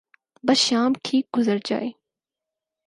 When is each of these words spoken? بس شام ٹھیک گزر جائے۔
بس 0.43 0.57
شام 0.57 0.93
ٹھیک 1.03 1.25
گزر 1.37 1.57
جائے۔ 1.65 1.89